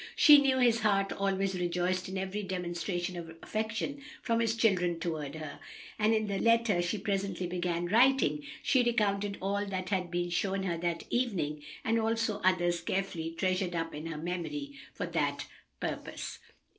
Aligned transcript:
She 0.15 0.39
knew 0.41 0.57
his 0.57 0.79
heart 0.79 1.11
always 1.13 1.53
rejoiced 1.53 2.09
in 2.09 2.17
every 2.17 2.41
demonstration 2.41 3.15
of 3.15 3.29
affection 3.43 4.01
from 4.23 4.39
his 4.39 4.55
children 4.55 4.99
toward 4.99 5.35
her, 5.35 5.59
and 5.99 6.15
in 6.15 6.25
the 6.25 6.39
letter 6.39 6.81
she 6.81 6.97
presently 6.97 7.45
began 7.45 7.85
writing 7.85 8.43
she 8.63 8.81
recounted 8.81 9.37
all 9.43 9.63
that 9.67 9.89
had 9.89 10.09
been 10.09 10.31
shown 10.31 10.63
her 10.63 10.79
that 10.79 11.03
evening, 11.11 11.61
and 11.85 11.99
also 11.99 12.41
others 12.43 12.81
carefully 12.81 13.29
treasured 13.37 13.75
up 13.75 13.93
in 13.93 14.07
her 14.07 14.17
memory 14.17 14.73
for 14.91 15.05
that 15.05 15.45
purpose. 15.79 16.39